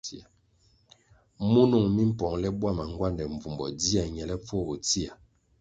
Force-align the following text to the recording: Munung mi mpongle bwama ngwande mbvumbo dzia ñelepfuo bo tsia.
Munung 1.51 1.87
mi 1.95 2.03
mpongle 2.11 2.47
bwama 2.57 2.83
ngwande 2.91 3.23
mbvumbo 3.33 3.63
dzia 3.77 4.03
ñelepfuo 4.15 4.59
bo 4.67 4.75
tsia. 4.85 5.11